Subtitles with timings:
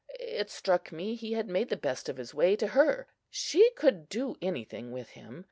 [0.19, 3.05] It struck me he had made the best of his way to her.
[3.29, 5.39] She could do anything with him.